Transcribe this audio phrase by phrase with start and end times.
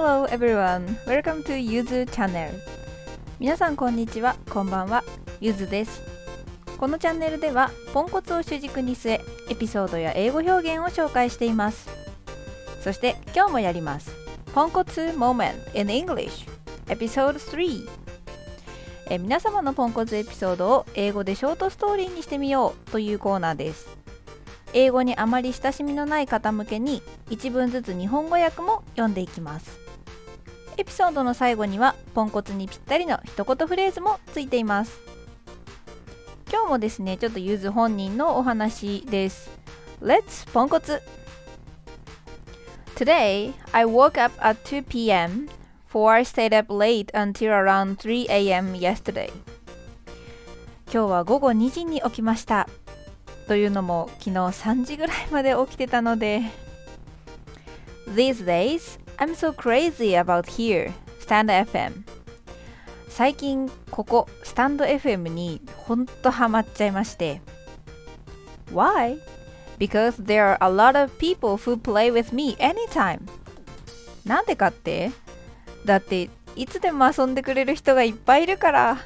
[0.00, 0.96] Hello everyone!
[1.08, 2.52] Welcome to Yuzu Channel.
[3.40, 5.02] 皆さんこんにちは、こんばんは、
[5.40, 6.00] ゆずです。
[6.78, 9.20] このチャンネルではポンコツを主軸に据え
[9.50, 11.88] エピソードや英語表現を紹介しています。
[12.80, 14.14] そして今日もやります。
[14.54, 16.48] ポンコツ Moment in English
[16.88, 17.88] エピソード3
[19.10, 23.98] え皆様のポンコツエピソードを英語でショートストーリーにしてみようというコーナーです。
[24.74, 29.87] 英語にあまり親しみのない方向けに1文ずつ日本語訳も読んでいきます。
[30.78, 35.00] エピソードの最後にはポンコツにぴったりの一言フレーズもついています
[36.48, 39.50] 今日もですねちょっとゆず本人のお話です
[40.00, 41.02] Let's ポンコツ
[42.94, 45.48] Today I woke up at 2 p.m.
[45.88, 48.74] for I stayed up late until around 3 a.m.
[48.74, 49.32] yesterday
[50.90, 52.68] 今日は午後2時に起きました
[53.48, 56.42] というのも昨日3時ぐらいまで起きてたので
[58.14, 62.04] These days, I'm so crazy about here, Stand FM
[63.08, 67.40] 最近ここスタンド FM にほんとハマっちゃいまして
[68.72, 69.18] Why?
[69.76, 73.22] Because there are a lot of people who play with me anytime
[74.24, 75.10] なんでかって
[75.84, 78.98] だっていつでも遊んでくれる人がいっぱいいるから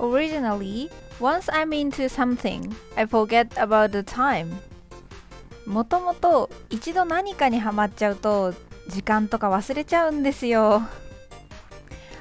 [0.00, 4.56] Originally, once I'm into something, I forget about the time
[5.66, 8.52] もともと一度何かにハマっちゃうと
[8.88, 10.82] 時間とか忘れちゃうんですよ。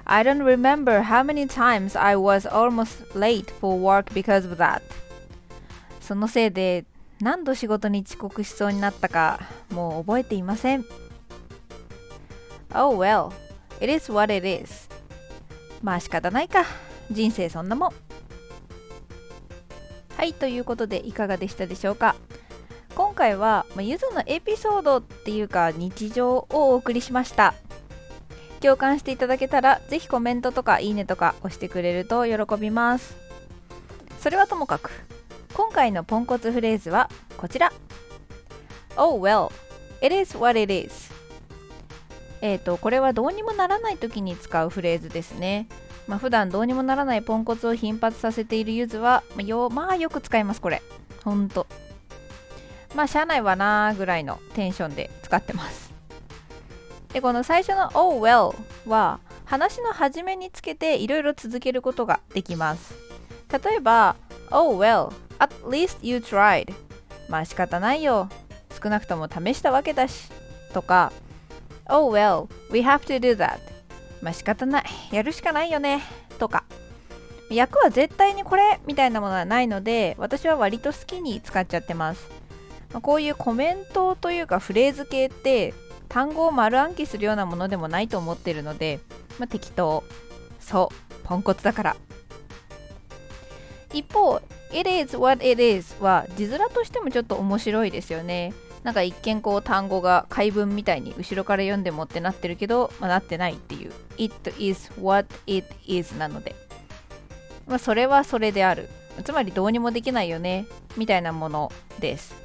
[0.05, 4.81] I don't remember how many times I was almost late for work because of that.
[5.99, 6.85] そのせいで
[7.19, 9.39] 何度仕事に遅刻しそうになったか
[9.69, 10.85] もう覚えていません。
[12.73, 13.31] Oh well,
[13.79, 14.89] it is what it is.
[15.81, 16.65] まあ仕方ないか。
[17.09, 17.91] 人生そんなもん。
[20.15, 22.15] はいということでいかがでしたでしょうか？
[23.11, 27.53] 今回は、ま、ゆずのエピソードっていうか日常をお送りしました。
[28.61, 33.17] 共感していただけたらぜひコメントとかいいねとか押してくれると喜びます。
[34.21, 34.91] それはともかく
[35.53, 37.73] 今回のポンコツフレーズはこちら。
[38.95, 39.51] Oh well,
[40.01, 41.11] it is what it is.
[42.39, 45.67] えっ、ー、とこれはどうにもならない時に使うフレーズですね。
[46.07, 50.81] まあ、普段どうにもならないポンコツを頻発させているゆずは、まあ、よまあよく使いますこれ。
[51.25, 51.67] ほんと。
[52.95, 55.91] まあしゃあないわなーぐらいのテンションで使ってます。
[57.13, 58.55] でこの最初の Oh well
[58.87, 62.93] は話の始めにつけていろいろ続けることができます。
[63.51, 64.15] 例えば
[64.49, 66.73] Oh well at least you tried
[67.27, 68.29] まあ仕方ないよ。
[68.81, 70.29] 少なくとも試したわけだし。
[70.73, 71.11] とか
[71.89, 73.59] Oh well we have to do that
[74.21, 74.85] まあ仕方ない。
[75.11, 76.01] やるしかないよね。
[76.39, 76.63] とか。
[77.49, 82.29] 役は絶対にこれみたいなものはないので私は割と好きに使っちゃってます、
[82.93, 85.73] まあ、こういうコメントというかフレーズ系って
[86.09, 88.99] 単語を丸暗記するようなものでもないと思ってるので、
[89.39, 90.03] まあ、適当。
[90.59, 91.13] そう。
[91.23, 91.95] ポンコツだから。
[93.93, 94.41] 一方
[94.73, 98.53] It is what it is は字面としてもちょっと面白いですよね。
[98.83, 103.91] なんか一見こう単語が解文みたいに後ろから読んでもってなってるけど、まあ、なってないっていう。
[104.17, 106.55] It is what it is なので、
[107.67, 108.89] まあ、それはそれである。
[109.23, 110.65] つまりどうにもできないよね。
[110.97, 112.40] みたいなものです。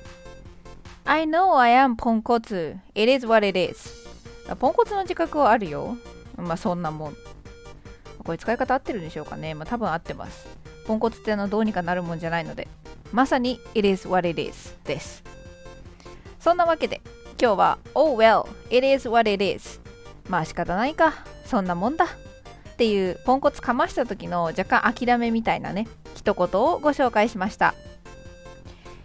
[1.08, 3.94] I know I am ポンコツ It is what it is.
[4.58, 5.96] ポンコツの自覚はあるよ。
[6.36, 7.16] まあそんなもん。
[8.24, 9.54] これ使い方合ってるんでしょうかね。
[9.54, 10.48] まあ多分合ってます。
[10.84, 12.66] ポンコツってのどうにかなるもんじゃないので。
[13.12, 15.22] まさに It is what it is です。
[16.40, 17.00] そんなわけで
[17.40, 19.80] 今日は Oh well, it is what it is
[20.28, 21.14] まあ仕方ないか。
[21.44, 22.06] そんなもんだ。
[22.06, 27.74] っていうポンコツかました時の若干諦めみたいなね一言をご紹介しました。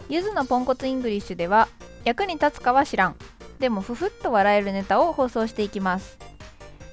[0.09, 1.69] ゆずのポンコツイングリッシュでは
[2.03, 3.15] 役に立つかは知らん
[3.59, 6.17] でもふふっと笑えるネタを放送していきます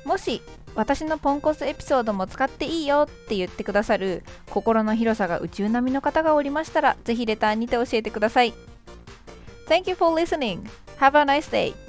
[0.05, 0.43] もし
[0.75, 8.55] 私のポンコツエピソードも使っていいよって言ってくださる心の広さが宇宙並みの方がおりましたらぜひレターにて教えてください
[9.69, 10.63] Thank you for listening.
[10.99, 11.88] Have a nice day.